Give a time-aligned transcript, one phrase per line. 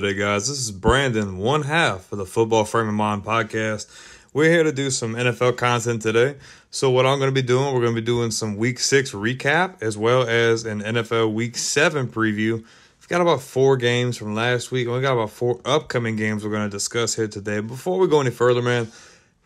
[0.00, 0.46] today, guys?
[0.46, 3.86] This is Brandon, one half of the Football Frame of Mind podcast.
[4.34, 6.36] We're here to do some NFL content today.
[6.70, 9.12] So, what I'm going to be doing, we're going to be doing some week six
[9.12, 12.56] recap as well as an NFL week seven preview.
[12.56, 16.44] We've got about four games from last week, and we got about four upcoming games
[16.44, 17.60] we're going to discuss here today.
[17.60, 18.92] Before we go any further, man,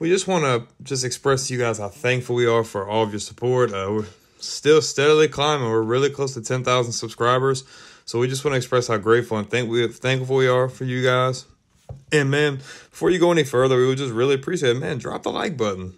[0.00, 3.04] we just want to just express to you guys how thankful we are for all
[3.04, 3.72] of your support.
[3.72, 4.06] Uh, we're
[4.40, 5.70] still steadily climbing.
[5.70, 7.62] We're really close to 10,000 subscribers.
[8.10, 10.82] So we just want to express how grateful and thank we thankful we are for
[10.82, 11.46] you guys.
[12.10, 14.80] And man, before you go any further, we would just really appreciate it.
[14.80, 15.96] Man, drop the like button.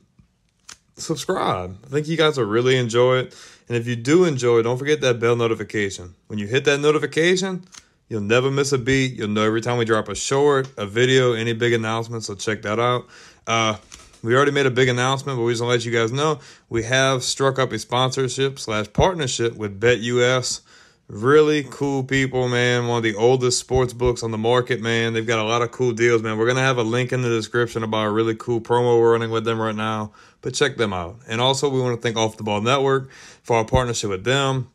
[0.99, 1.79] Subscribe.
[1.83, 3.35] I think you guys will really enjoy it.
[3.67, 6.15] And if you do enjoy it, don't forget that bell notification.
[6.27, 7.65] When you hit that notification,
[8.11, 9.15] you'll never miss a beat.
[9.15, 12.27] You'll know every time we drop a short, a video, any big announcements.
[12.27, 13.07] So check that out.
[13.47, 13.79] Uh,
[14.23, 16.41] we already made a big announcement, but we just want to let you guys know
[16.69, 20.61] we have struck up a sponsorship slash partnership with BetUS.
[21.13, 22.89] Really cool people, man.
[22.89, 25.13] One of the oldest sports books on the market, man.
[25.13, 26.39] They've got a lot of cool deals, man.
[26.39, 29.13] We're going to have a link in the description about a really cool promo we're
[29.13, 31.19] running with them right now, but check them out.
[31.29, 33.11] And also, we want to thank Off the Ball Network
[33.43, 34.71] for our partnership with them,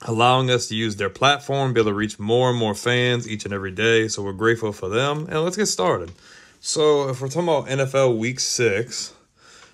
[0.00, 3.44] allowing us to use their platform, be able to reach more and more fans each
[3.44, 4.08] and every day.
[4.08, 5.26] So we're grateful for them.
[5.28, 6.10] And let's get started.
[6.58, 9.12] So, if we're talking about NFL Week 6,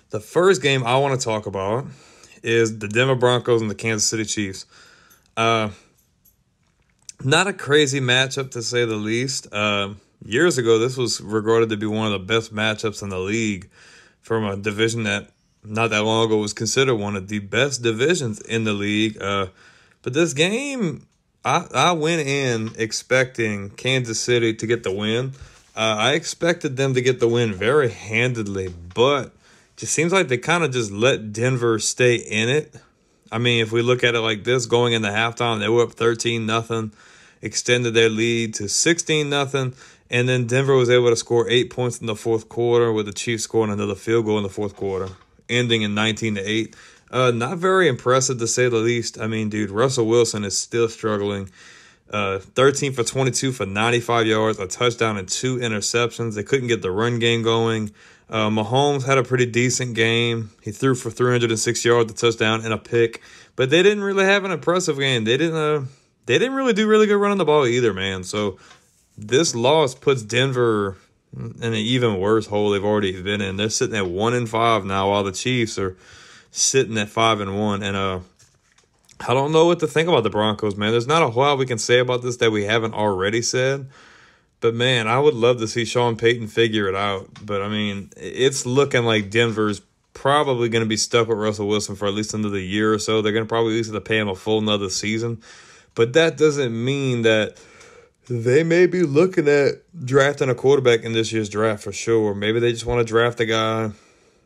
[0.09, 1.85] the first game I want to talk about
[2.43, 4.65] is the Denver Broncos and the Kansas City Chiefs.
[5.37, 5.69] Uh,
[7.25, 9.47] not a crazy matchup to say the least.
[9.53, 9.93] Uh,
[10.25, 13.69] years ago, this was regarded to be one of the best matchups in the league
[14.21, 15.29] from a division that
[15.63, 19.21] not that long ago was considered one of the best divisions in the league.
[19.21, 19.47] Uh,
[20.01, 21.07] but this game,
[21.45, 25.33] I, I went in expecting Kansas City to get the win.
[25.75, 29.33] Uh, I expected them to get the win very handedly, but
[29.77, 32.75] just seems like they kind of just let Denver stay in it.
[33.31, 35.93] I mean, if we look at it like this, going into halftime, they were up
[35.93, 36.91] 13 nothing
[37.43, 39.73] extended their lead to 16 nothing,
[40.09, 43.13] and then Denver was able to score eight points in the fourth quarter, with the
[43.13, 45.09] Chiefs scoring another field goal in the fourth quarter,
[45.49, 46.75] ending in 19 to eight.
[47.11, 49.19] Uh, not very impressive to say the least.
[49.19, 51.49] I mean, dude, Russell Wilson is still struggling.
[52.09, 56.35] Uh, 13 for 22 for 95 yards, a touchdown, and two interceptions.
[56.35, 57.91] They couldn't get the run game going.
[58.29, 60.51] Uh, Mahomes had a pretty decent game.
[60.61, 63.21] He threw for 306 yards, a touchdown, and a pick.
[63.55, 65.23] But they didn't really have an impressive game.
[65.23, 65.55] They didn't.
[65.55, 65.85] Uh,
[66.25, 68.23] they didn't really do really good running the ball either, man.
[68.23, 68.57] So
[69.17, 70.97] this loss puts Denver
[71.35, 73.57] in an even worse hole they've already been in.
[73.57, 75.97] They're sitting at one and five now, while the Chiefs are
[76.51, 77.83] sitting at five and one.
[77.83, 78.19] And uh,
[79.27, 80.91] I don't know what to think about the Broncos, man.
[80.91, 83.89] There's not a whole lot we can say about this that we haven't already said.
[84.61, 87.27] But man, I would love to see Sean Payton figure it out.
[87.45, 89.81] But I mean, it's looking like Denver's
[90.13, 93.21] probably going to be stuck with Russell Wilson for at least another year or so.
[93.21, 95.41] They're going to probably at least have to pay him a full another season.
[95.95, 97.57] But that doesn't mean that
[98.29, 99.73] they may be looking at
[100.05, 102.33] drafting a quarterback in this year's draft for sure.
[102.33, 103.91] Maybe they just want to draft a guy.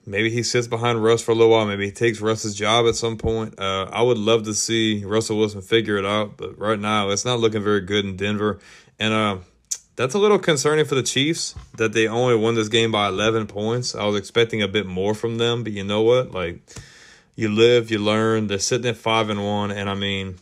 [0.05, 1.65] Maybe he sits behind Russ for a little while.
[1.65, 3.59] Maybe he takes Russ's job at some point.
[3.59, 7.25] Uh, I would love to see Russell Wilson figure it out, but right now it's
[7.25, 8.59] not looking very good in Denver.
[8.99, 9.37] And uh,
[9.97, 13.47] that's a little concerning for the Chiefs that they only won this game by 11
[13.47, 13.95] points.
[13.95, 16.31] I was expecting a bit more from them, but you know what?
[16.31, 16.61] Like,
[17.35, 18.47] you live, you learn.
[18.47, 20.37] They're sitting at 5 and 1, and I mean,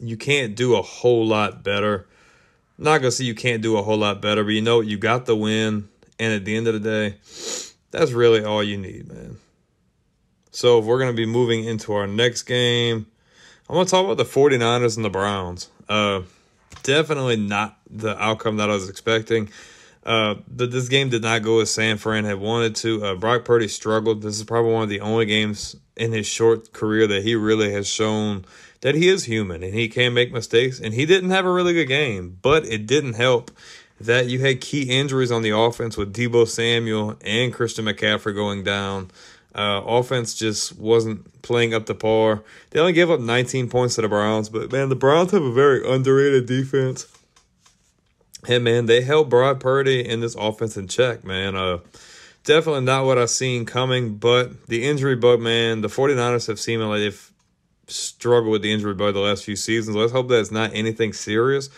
[0.00, 2.06] you can't do a whole lot better.
[2.78, 4.86] Not gonna say you can't do a whole lot better, but you know what?
[4.86, 5.88] You got the win,
[6.18, 7.16] and at the end of the day,
[7.90, 9.36] that's really all you need, man.
[10.50, 13.06] So if we're gonna be moving into our next game,
[13.68, 15.68] I'm gonna talk about the 49ers and the Browns.
[15.88, 16.22] Uh,
[16.82, 19.50] definitely not the outcome that I was expecting.
[20.04, 23.04] Uh, this game did not go as San Fran had wanted to.
[23.04, 24.22] Uh, Brock Purdy struggled.
[24.22, 27.70] This is probably one of the only games in his short career that he really
[27.72, 28.46] has shown
[28.80, 30.80] that he is human and he can make mistakes.
[30.80, 33.50] And he didn't have a really good game, but it didn't help
[34.00, 38.64] that you had key injuries on the offense with Deebo Samuel and Christian McCaffrey going
[38.64, 39.10] down.
[39.54, 42.42] Uh, offense just wasn't playing up to par.
[42.70, 45.52] They only gave up 19 points to the Browns, but man, the Browns have a
[45.52, 47.06] very underrated defense.
[48.48, 51.56] And man, they held Brock Purdy in this offense in check, man.
[51.56, 51.78] Uh,
[52.44, 56.82] definitely not what I've seen coming, but the injury bug, man, the 49ers have seemed
[56.84, 57.30] like they've
[57.90, 59.96] struggled with the injury bug the last few seasons.
[59.96, 61.68] Let's hope that it's not anything serious.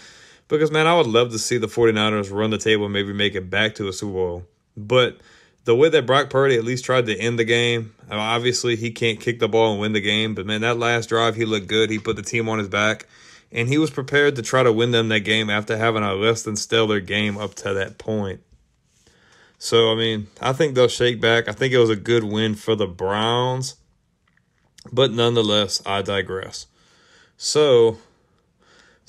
[0.49, 3.35] Because, man, I would love to see the 49ers run the table and maybe make
[3.35, 4.47] it back to a Super Bowl.
[4.77, 5.19] But
[5.65, 9.21] the way that Brock Purdy at least tried to end the game, obviously he can't
[9.21, 10.35] kick the ball and win the game.
[10.35, 11.91] But, man, that last drive, he looked good.
[11.91, 13.07] He put the team on his back.
[13.51, 16.43] And he was prepared to try to win them that game after having a less
[16.43, 18.41] than stellar game up to that point.
[19.59, 21.49] So, I mean, I think they'll shake back.
[21.49, 23.77] I think it was a good win for the Browns.
[24.91, 26.67] But nonetheless, I digress.
[27.37, 27.99] So,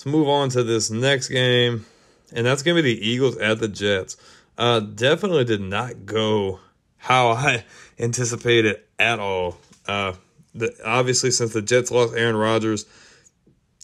[0.04, 1.86] Let's move on to this next game,
[2.34, 4.18] and that's going to be the Eagles at the Jets.
[4.58, 6.60] Uh, definitely did not go
[6.98, 7.64] how I
[8.00, 9.58] anticipated at all.
[9.88, 10.12] Uh,
[10.54, 12.86] the, obviously, since the Jets lost Aaron Rodgers,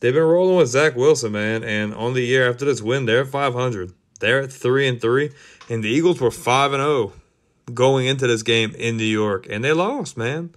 [0.02, 1.64] they've been rolling with Zach Wilson, man.
[1.64, 3.94] And on the year after this win, they're at 500.
[4.20, 5.32] They're at three and three,
[5.70, 7.14] and the Eagles were five and zero oh
[7.74, 10.54] going into this game in New York, and they lost, man.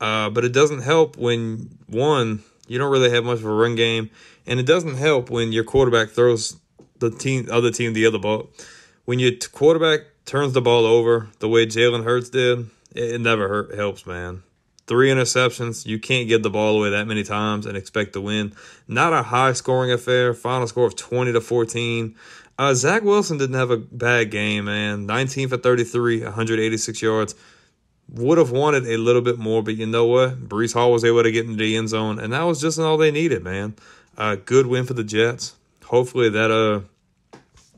[0.00, 3.74] Uh, but it doesn't help when one you don't really have much of a run
[3.74, 4.10] game,
[4.46, 6.56] and it doesn't help when your quarterback throws
[6.98, 8.50] the team other team the other ball.
[9.04, 13.48] When your quarterback turns the ball over the way Jalen Hurts did, it, it never
[13.48, 14.42] hurt, helps, man.
[14.86, 15.84] Three interceptions.
[15.84, 18.52] You can't give the ball away that many times and expect to win.
[18.86, 20.32] Not a high scoring affair.
[20.32, 22.14] Final score of 20 to 14.
[22.58, 25.06] Uh, Zach Wilson didn't have a bad game, man.
[25.06, 27.34] 19 for 33, 186 yards.
[28.08, 30.48] Would have wanted a little bit more, but you know what?
[30.48, 32.96] Breece Hall was able to get into the end zone, and that was just all
[32.96, 33.74] they needed, man.
[34.16, 35.54] Uh, good win for the Jets.
[35.84, 36.80] Hopefully that uh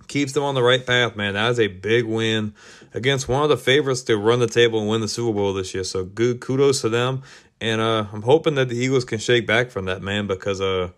[0.09, 1.35] keeps them on the right path, man.
[1.35, 2.55] That is a big win
[2.95, 5.75] against one of the favorites to run the table and win the Super Bowl this
[5.75, 5.85] year.
[5.85, 7.23] So good kudos to them.
[7.61, 10.91] And uh, I'm hoping that the Eagles can shake back from that, man, because uh,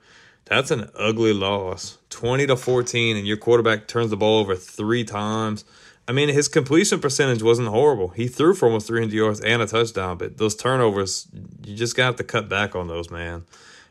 [0.44, 1.98] that's an ugly loss.
[2.10, 5.64] 20 to 14, and your quarterback turns the ball over three times.
[6.10, 8.08] I mean, his completion percentage wasn't horrible.
[8.08, 11.28] He threw for almost 300 yards and a touchdown, but those turnovers,
[11.64, 13.44] you just got to cut back on those, man.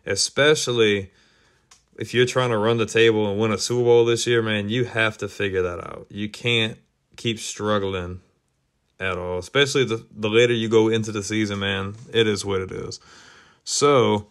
[0.05, 1.11] Especially
[1.97, 4.67] if you're trying to run the table and win a Super Bowl this year, man,
[4.67, 6.07] you have to figure that out.
[6.09, 6.77] You can't
[7.15, 8.19] keep struggling
[8.99, 11.95] at all, especially the, the later you go into the season, man.
[12.11, 12.99] It is what it is.
[13.63, 14.27] So,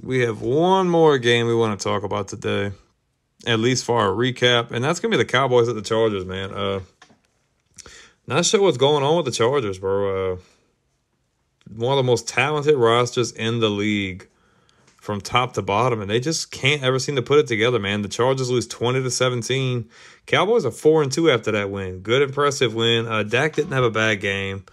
[0.00, 2.70] we have one more game we want to talk about today,
[3.44, 6.54] at least for our recap, and that's gonna be the Cowboys at the Chargers, man.
[6.54, 6.78] Uh,
[8.28, 10.34] not sure what's going on with the Chargers, bro.
[10.34, 10.36] Uh,
[11.74, 14.28] one of the most talented rosters in the league
[15.00, 18.02] from top to bottom, and they just can't ever seem to put it together, man.
[18.02, 19.88] The Chargers lose 20 to 17.
[20.26, 22.00] Cowboys are 4 and 2 after that win.
[22.00, 23.06] Good, impressive win.
[23.06, 24.66] Uh, Dak didn't have a bad game.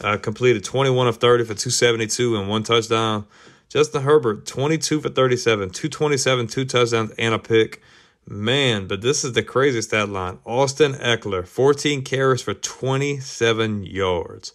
[0.00, 3.26] Uh, completed 21 of 30 for 272 and one touchdown.
[3.68, 7.82] Justin Herbert, 22 for 37, 227, two touchdowns, and a pick.
[8.26, 10.38] Man, but this is the craziest stat line.
[10.44, 14.52] Austin Ekeler, 14 carries for 27 yards.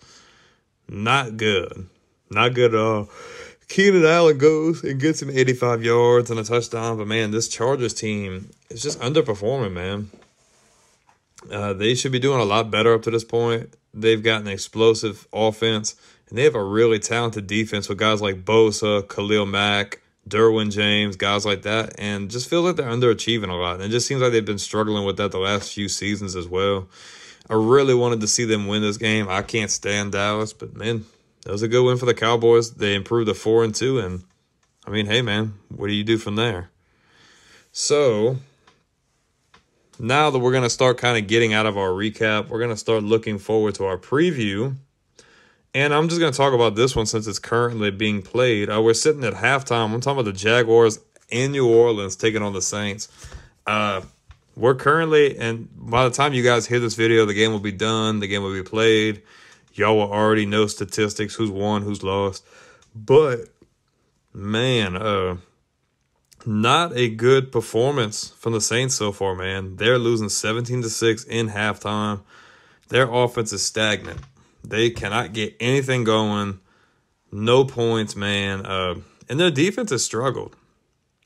[0.88, 1.88] Not good.
[2.30, 3.10] Not good at all.
[3.68, 7.94] Keenan Allen goes and gets him 85 yards and a touchdown, but man, this Chargers
[7.94, 10.10] team is just underperforming, man.
[11.52, 13.76] Uh, they should be doing a lot better up to this point.
[13.94, 15.96] They've got an explosive offense.
[16.30, 21.16] And they have a really talented defense with guys like Bosa, Khalil Mack, Derwin James,
[21.16, 23.76] guys like that, and just feels like they're underachieving a lot.
[23.76, 26.48] And it just seems like they've been struggling with that the last few seasons as
[26.48, 26.88] well.
[27.50, 29.28] I really wanted to see them win this game.
[29.30, 31.06] I can't stand Dallas, but man,
[31.44, 32.72] that was a good win for the Cowboys.
[32.72, 34.24] They improved to four and two, and
[34.86, 36.70] I mean, hey man, what do you do from there?
[37.72, 38.38] So
[39.98, 43.04] now that we're gonna start kind of getting out of our recap, we're gonna start
[43.04, 44.76] looking forward to our preview
[45.78, 48.68] and I'm just going to talk about this one since it's currently being played.
[48.68, 49.94] Uh, we're sitting at halftime.
[49.94, 53.08] I'm talking about the Jaguars in New Orleans taking on the Saints.
[53.68, 54.02] Uh,
[54.56, 57.72] we're currently, and by the time you guys hear this video, the game will be
[57.72, 58.22] done.
[58.22, 59.22] The game will be played.
[59.76, 62.44] Y'all will already know statistics, who's won, who's lost.
[62.96, 63.42] But
[64.34, 65.38] man, uh,
[66.44, 69.76] not a good performance from the Saints so far, man.
[69.76, 72.22] They're losing 17 to 6 in halftime.
[72.88, 74.22] Their offense is stagnant.
[74.68, 76.60] They cannot get anything going.
[77.32, 78.66] No points, man.
[78.66, 78.96] Uh,
[79.30, 80.56] and their defense has struggled.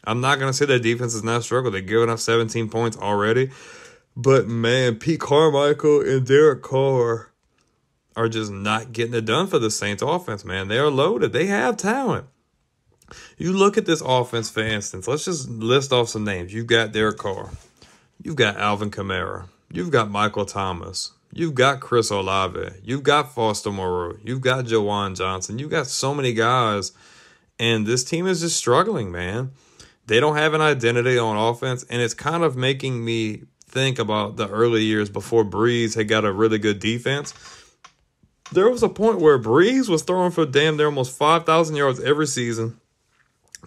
[0.04, 1.74] I'm not gonna say their defense has not struggled.
[1.74, 3.52] They're giving up 17 points already.
[4.16, 7.32] But man, Pete Carmichael and Derek Carr
[8.16, 10.68] are just not getting it done for the Saints offense, man.
[10.68, 11.34] They are loaded.
[11.34, 12.26] They have talent.
[13.38, 16.54] You look at this offense, for instance, let's just list off some names.
[16.54, 17.50] You've got Derek Carr.
[18.22, 19.48] You've got Alvin Kamara.
[19.72, 21.12] You've got Michael Thomas.
[21.34, 22.72] You've got Chris Olave.
[22.84, 24.18] You've got Foster Moreau.
[24.24, 25.60] You've got Juwan Johnson.
[25.60, 26.92] You've got so many guys.
[27.58, 29.52] And this team is just struggling, man.
[30.08, 31.86] They don't have an identity on offense.
[31.90, 36.26] And it's kind of making me think about the early years before Brees had got
[36.26, 37.34] a really good defense.
[38.52, 42.28] There was a point where Brees was throwing for damn near almost 5,000 yards every
[42.28, 42.78] season.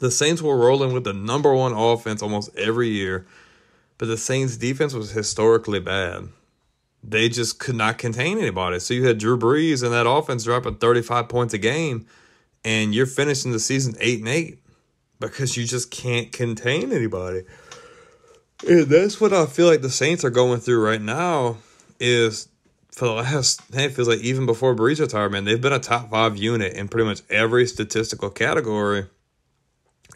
[0.01, 3.27] The Saints were rolling with the number one offense almost every year.
[3.97, 6.29] But the Saints' defense was historically bad
[7.07, 8.81] they just could not contain anybody.
[8.81, 12.07] So you had Drew Brees and that offense dropping 35 points a game,
[12.65, 14.59] and you're finishing the season 8 and 8
[15.21, 17.43] because you just can't contain anybody.
[18.67, 21.59] And that's what I feel like the Saints are going through right now
[22.01, 22.49] is
[22.91, 26.37] for the last, it feels like even before Brees retirement, they've been a top five
[26.37, 29.07] unit in pretty much every statistical category.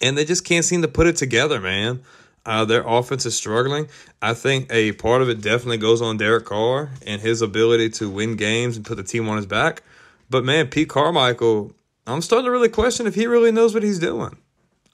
[0.01, 2.03] And they just can't seem to put it together, man.
[2.47, 3.89] Uh, their offense is struggling.
[4.23, 8.09] I think a part of it definitely goes on Derek Carr and his ability to
[8.09, 9.83] win games and put the team on his back.
[10.31, 11.73] But man, Pete Carmichael,
[12.07, 14.39] I'm starting to really question if he really knows what he's doing.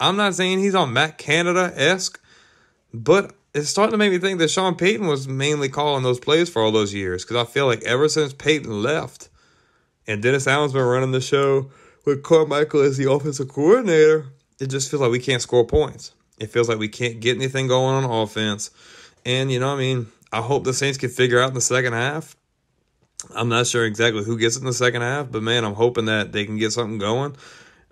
[0.00, 2.20] I'm not saying he's on Matt Canada esque,
[2.92, 6.48] but it's starting to make me think that Sean Payton was mainly calling those plays
[6.48, 9.28] for all those years because I feel like ever since Payton left
[10.08, 11.70] and Dennis Allen's been running the show
[12.04, 14.26] with Carmichael as the offensive coordinator,
[14.58, 16.12] it just feels like we can't score points.
[16.38, 18.70] It feels like we can't get anything going on offense.
[19.24, 21.92] And, you know, I mean, I hope the Saints can figure out in the second
[21.92, 22.36] half.
[23.34, 26.06] I'm not sure exactly who gets it in the second half, but man, I'm hoping
[26.06, 27.36] that they can get something going.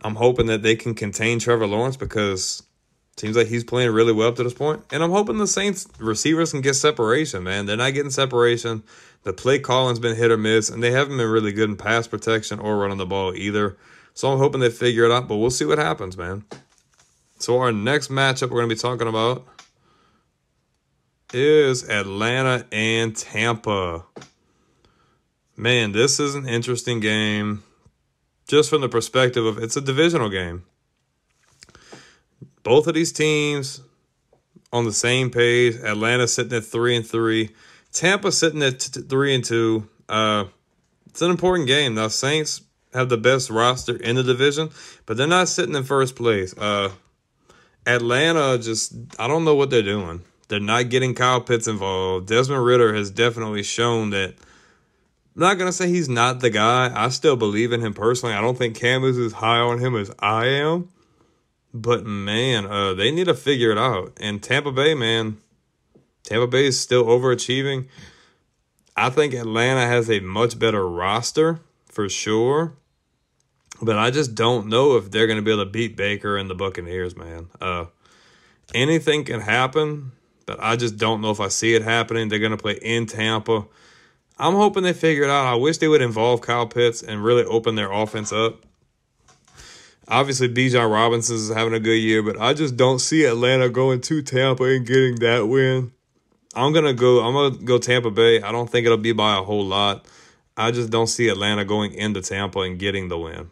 [0.03, 2.63] I'm hoping that they can contain Trevor Lawrence because
[3.17, 4.83] seems like he's playing really well up to this point.
[4.91, 7.67] And I'm hoping the Saints receivers can get separation, man.
[7.67, 8.83] They're not getting separation.
[9.23, 12.09] The play calling's been hit or miss, and they haven't been really good in pass
[12.09, 13.77] protection or running the ball either.
[14.15, 16.45] So I'm hoping they figure it out, but we'll see what happens, man.
[17.43, 19.45] So our next matchup we're going to be talking about
[21.35, 24.05] is Atlanta and Tampa.
[25.57, 27.65] Man, this is an interesting game
[28.47, 30.63] just from the perspective of it's a divisional game.
[32.63, 33.81] Both of these teams
[34.73, 35.75] on the same page.
[35.75, 37.51] Atlanta sitting at 3 and 3,
[37.93, 39.89] Tampa sitting at t- 3 and 2.
[40.09, 40.45] Uh
[41.07, 41.97] it's an important game.
[41.97, 42.61] Now Saints
[42.95, 44.71] have the best roster in the division,
[45.07, 46.57] but they're not sitting in first place.
[46.57, 46.93] Uh
[47.87, 50.23] Atlanta just I don't know what they're doing.
[50.49, 52.29] They're not getting Kyle Pitts involved.
[52.29, 54.35] Desmond Ridder has definitely shown that.
[55.35, 56.93] I'm not gonna say he's not the guy.
[56.95, 58.35] I still believe in him personally.
[58.35, 60.91] I don't think Cam is as high on him as I am.
[61.73, 64.13] But man, uh, they need to figure it out.
[64.21, 65.39] And Tampa Bay, man,
[66.23, 67.89] Tampa Bay is still overachieving.
[68.95, 72.75] I think Atlanta has a much better roster for sure.
[73.83, 76.49] But I just don't know if they're going to be able to beat Baker and
[76.49, 77.49] the Buccaneers, man.
[77.61, 77.87] Uh,
[78.73, 80.13] anything can happen,
[80.47, 82.29] but I just don't know if I see it happening.
[82.29, 83.67] They're going to play in Tampa.
[84.39, 85.47] I'm hoping they figure it out.
[85.47, 88.65] I wish they would involve Kyle Pitts and really open their offense up.
[90.07, 94.01] Obviously, Bijan Robinson is having a good year, but I just don't see Atlanta going
[94.03, 95.93] to Tampa and getting that win.
[96.55, 97.25] I'm gonna go.
[97.25, 98.43] I'm gonna go Tampa Bay.
[98.43, 100.05] I don't think it'll be by a whole lot.
[100.57, 103.51] I just don't see Atlanta going into Tampa and getting the win.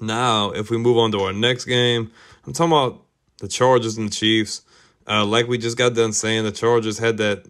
[0.00, 2.10] Now, if we move on to our next game,
[2.46, 3.02] I'm talking about
[3.38, 4.62] the Chargers and the Chiefs.
[5.06, 7.46] Uh, like we just got done saying, the Chargers had that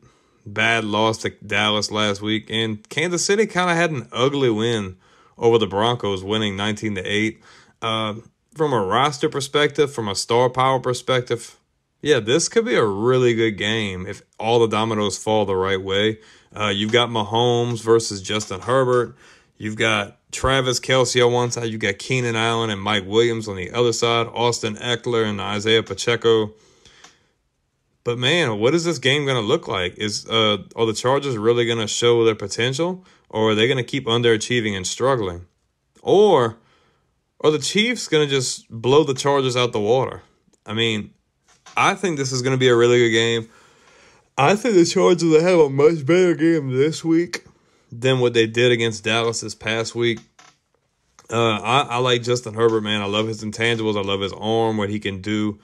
[0.47, 4.97] bad loss to Dallas last week, and Kansas City kind of had an ugly win
[5.37, 7.43] over the Broncos, winning 19 to 8.
[7.83, 8.15] Uh,
[8.55, 11.59] from a roster perspective, from a star power perspective,
[12.01, 15.81] yeah, this could be a really good game if all the dominoes fall the right
[15.81, 16.19] way.
[16.55, 19.17] Uh, you've got Mahomes versus Justin Herbert.
[19.57, 21.71] You've got Travis Kelce on one side.
[21.71, 24.27] You got Keenan Allen and Mike Williams on the other side.
[24.29, 26.53] Austin Ekeler and Isaiah Pacheco.
[28.05, 29.97] But man, what is this game going to look like?
[29.99, 33.79] Is uh, are the Chargers really going to show their potential, or are they going
[33.79, 35.47] to keep underachieving and struggling,
[36.03, 36.57] or
[37.43, 40.23] are the Chiefs going to just blow the Chargers out the water?
[40.65, 41.13] I mean,
[41.77, 43.49] I think this is going to be a really good game.
[44.37, 47.45] I think the Chargers will have a much better game this week
[47.91, 50.21] than what they did against Dallas this past week.
[51.31, 53.03] Uh, I, I like Justin Herbert, man.
[53.03, 53.99] I love his intangibles.
[53.99, 55.59] I love his arm, what he can do.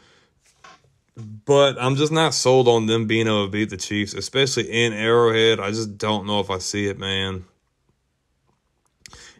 [1.16, 4.92] But I'm just not sold on them being able to beat the Chiefs, especially in
[4.92, 5.60] Arrowhead.
[5.60, 7.44] I just don't know if I see it, man.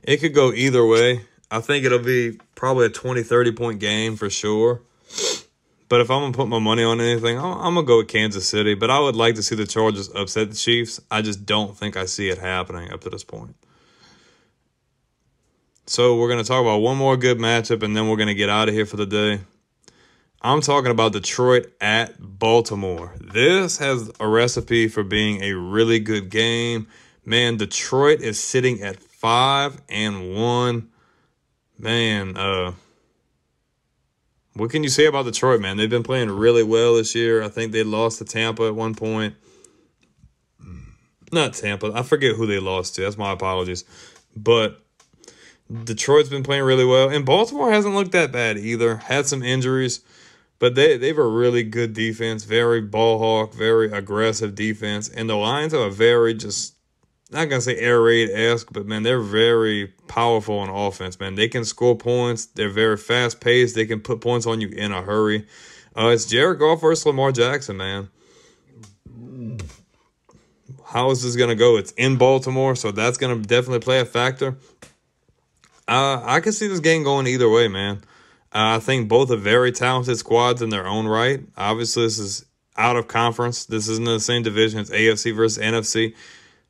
[0.03, 1.23] It could go either way.
[1.51, 4.83] I think it'll be probably a 20, 30 point game for sure.
[5.95, 8.49] But if I'm gonna put my money on anything, I'm, I'm, gonna go with Kansas
[8.49, 8.75] City.
[8.75, 10.99] But I would like to see the Chargers upset the Chiefs.
[11.09, 13.55] I just don't think I see it happening up to this point.
[15.87, 18.69] So we're gonna talk about one more good matchup, and then we're gonna get out
[18.69, 19.43] of here for the day.
[20.43, 23.15] I'm talking about Detroit at Baltimore.
[23.21, 26.89] This has a recipe for being a really good game.
[27.25, 30.89] Man, Detroit is sitting at five and one.
[31.79, 32.73] Man, uh,
[34.55, 35.77] what can you say about Detroit, man?
[35.77, 37.43] They've been playing really well this year.
[37.43, 39.35] I think they lost to Tampa at one point.
[41.33, 41.93] Not Tampa.
[41.93, 43.03] I forget who they lost to.
[43.03, 43.85] That's my apologies.
[44.37, 44.81] But
[45.85, 47.09] Detroit's been playing really well.
[47.09, 48.97] And Baltimore hasn't looked that bad either.
[48.97, 50.01] Had some injuries.
[50.61, 55.09] But they, they have a really good defense, very ball hawk, very aggressive defense.
[55.09, 56.75] And the Lions have a very just
[57.31, 61.19] not gonna say air raid esque, but man, they're very powerful on offense.
[61.19, 62.47] Man, they can score points.
[62.47, 63.75] They're very fast paced.
[63.75, 65.47] They can put points on you in a hurry.
[65.97, 68.09] Uh, it's Jared Goff versus Lamar Jackson, man.
[70.87, 71.77] How is this gonna go?
[71.77, 74.57] It's in Baltimore, so that's gonna definitely play a factor.
[75.87, 77.99] Uh, I can see this game going either way, man.
[78.55, 81.43] Uh, I think both are very talented squads in their own right.
[81.57, 83.65] Obviously, this is out of conference.
[83.65, 84.81] This isn't the same division.
[84.81, 86.15] It's AFC versus NFC.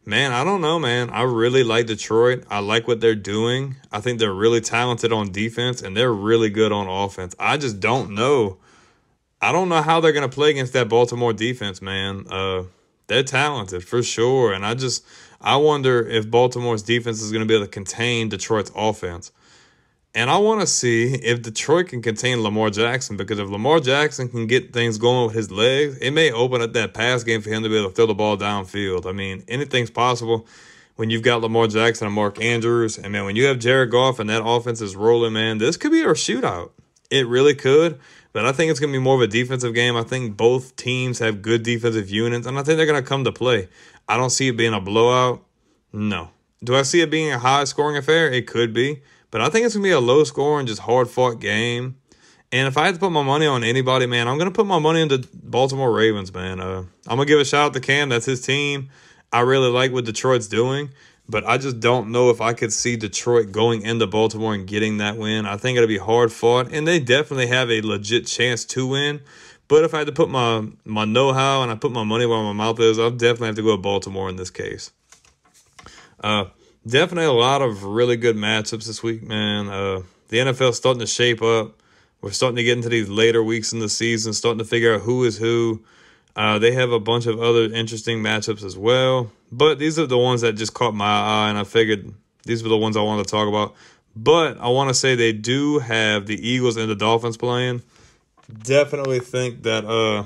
[0.07, 1.09] Man, I don't know, man.
[1.11, 2.45] I really like Detroit.
[2.51, 3.77] I like what they're doing.
[3.91, 7.35] I think they're really talented on defense and they're really good on offense.
[7.39, 8.59] I just don't know.
[9.41, 12.27] I don't know how they're going to play against that Baltimore defense, man.
[12.29, 12.65] Uh,
[13.07, 14.53] they're talented for sure.
[14.53, 15.07] And I just,
[15.41, 19.33] I wonder if Baltimore's defense is going to be able to contain Detroit's offense.
[20.17, 24.29] And I want to see if Detroit can contain Lamar Jackson because if Lamar Jackson
[24.29, 27.51] can get things going with his legs, it may open up that pass game for
[27.51, 29.07] him to be able to throw the ball downfield.
[29.07, 30.47] I mean, anything's possible
[30.95, 32.97] when you've got Lamar Jackson and Mark Andrews.
[32.97, 35.91] And man, when you have Jared Goff and that offense is rolling, man, this could
[35.91, 36.71] be a shootout.
[37.11, 37.99] It really could.
[38.33, 39.97] But I think it's going to be more of a defensive game.
[39.97, 43.25] I think both teams have good defensive units, and I think they're going to come
[43.25, 43.69] to play.
[44.09, 45.45] I don't see it being a blowout.
[45.93, 46.31] No.
[46.63, 48.31] Do I see it being a high scoring affair?
[48.31, 49.03] It could be.
[49.35, 51.97] But I think it's gonna be a low scoring, just hard fought game.
[52.53, 54.79] And if I had to put my money on anybody, man, I'm gonna put my
[54.79, 56.61] money into Baltimore Ravens, man.
[56.61, 58.11] Uh, I'm gonna give a shout out to Cam.
[58.11, 58.91] That's his team.
[59.33, 60.91] I really like what Detroit's doing,
[61.29, 64.99] but I just don't know if I could see Detroit going into Baltimore and getting
[64.99, 65.47] that win.
[65.47, 69.21] I think it'll be hard fought, and they definitely have a legit chance to win.
[69.67, 72.25] But if I had to put my my know how and I put my money
[72.25, 74.93] where my mouth is, I'll definitely have to go with Baltimore in this case.
[76.21, 76.45] Uh,
[76.87, 79.69] definitely a lot of really good matchups this week, man.
[79.69, 81.81] Uh, the NFL's starting to shape up.
[82.21, 85.03] We're starting to get into these later weeks in the season, starting to figure out
[85.03, 85.83] who is who.
[86.37, 90.19] Uh, they have a bunch of other interesting matchups as well, but these are the
[90.19, 92.13] ones that just caught my eye, and I figured
[92.45, 93.75] these were the ones I wanted to talk about.
[94.17, 97.83] But I want to say they do have the Eagles and the Dolphins playing.
[98.63, 100.25] Definitely think that uh,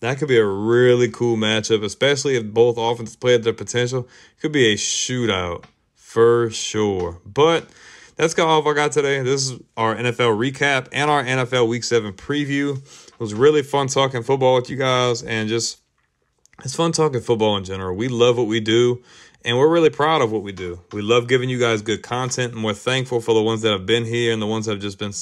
[0.00, 4.08] that could be a really cool matchup, especially if both offenses play at their potential.
[4.36, 5.64] It could be a shootout
[6.10, 7.20] for sure.
[7.24, 7.68] But
[8.16, 9.22] that's all I got today.
[9.22, 12.78] This is our NFL recap and our NFL Week 7 preview.
[12.78, 15.78] It was really fun talking football with you guys and just
[16.64, 17.94] it's fun talking football in general.
[17.94, 19.04] We love what we do
[19.44, 20.80] and we're really proud of what we do.
[20.90, 23.86] We love giving you guys good content and we're thankful for the ones that have
[23.86, 25.12] been here and the ones that have just been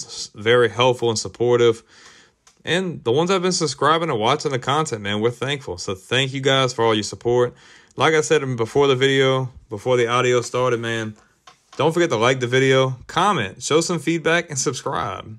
[0.42, 1.82] very helpful and supportive.
[2.64, 5.76] And the ones that have been subscribing and watching the content, man, we're thankful.
[5.76, 7.54] So thank you guys for all your support
[7.98, 11.16] like I said before the video, before the audio started, man,
[11.76, 15.36] don't forget to like the video, comment, show some feedback, and subscribe.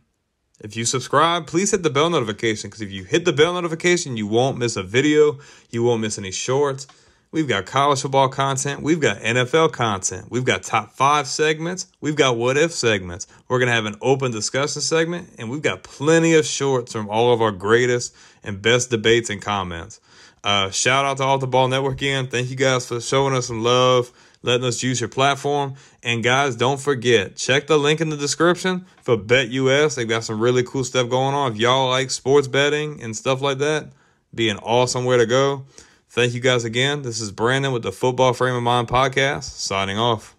[0.60, 4.18] If you subscribe, please hit the bell notification because if you hit the bell notification,
[4.18, 6.86] you won't miss a video, you won't miss any shorts.
[7.32, 12.18] We've got college football content, we've got NFL content, we've got top five segments, we've
[12.18, 13.26] got what if segments.
[13.48, 17.10] We're going to have an open discussion segment, and we've got plenty of shorts from
[17.10, 20.02] all of our greatest and best debates and comments.
[20.44, 22.28] Uh, shout out to All the Ball Network again.
[22.28, 25.76] Thank you guys for showing us some love, letting us use your platform.
[26.02, 29.96] And guys, don't forget, check the link in the description for BetUS.
[29.96, 31.52] They got some really cool stuff going on.
[31.52, 33.90] If y'all like sports betting and stuff like that,
[34.34, 35.66] be an awesome way to go.
[36.10, 37.02] Thank you guys again.
[37.02, 40.36] This is Brandon with the Football Frame of Mind podcast, signing off.